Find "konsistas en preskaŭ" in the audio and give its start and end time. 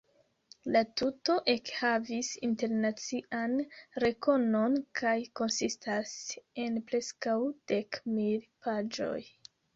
5.41-7.37